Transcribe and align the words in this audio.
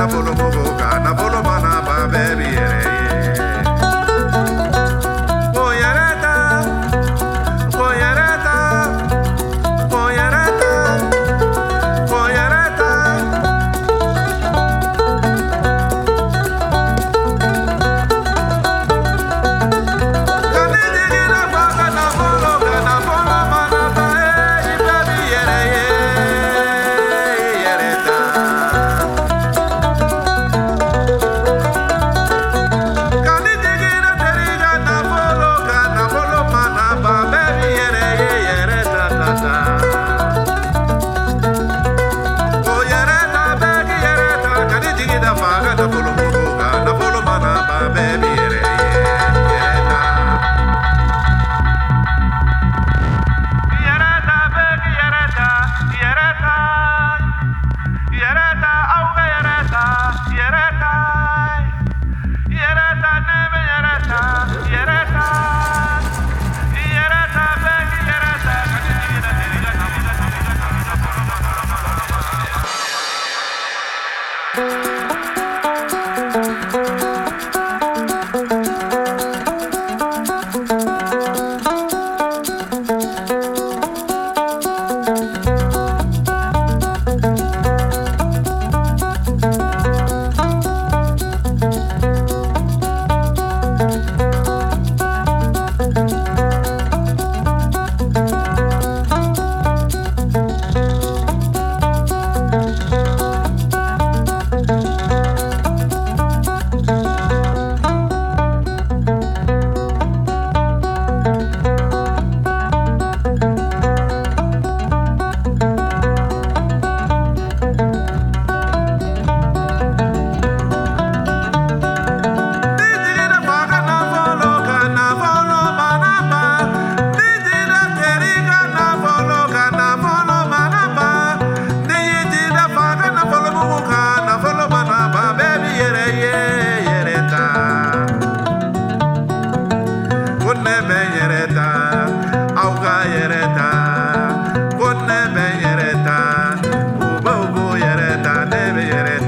Tapó 0.00 0.22
los 0.22 0.69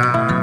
감사합니다. 0.00 0.37